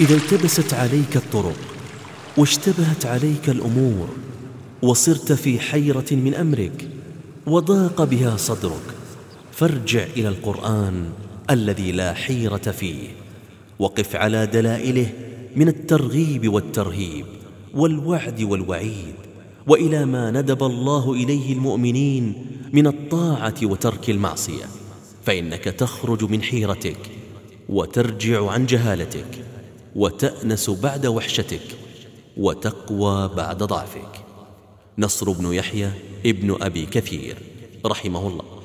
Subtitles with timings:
[0.00, 1.58] إذا التبست عليك الطرق
[2.36, 4.08] واشتبهت عليك الأمور
[4.82, 6.88] وصرت في حيرة من أمرك
[7.46, 8.94] وضاق بها صدرك
[9.52, 11.10] فارجع إلى القرآن
[11.50, 13.08] الذي لا حيرة فيه
[13.78, 15.12] وقف على دلائله
[15.56, 17.26] من الترغيب والترهيب
[17.74, 19.14] والوعد والوعيد
[19.66, 24.64] وإلى ما ندب الله إليه المؤمنين من الطاعة وترك المعصية
[25.24, 26.98] فإنك تخرج من حيرتك
[27.68, 29.51] وترجع عن جهالتك.
[29.96, 31.76] وتأنس بعد وحشتك
[32.36, 34.24] وتقوى بعد ضعفك.
[34.98, 35.90] نصر بن يحيى
[36.26, 37.36] ابن أبي كثير
[37.86, 38.61] رحمه الله.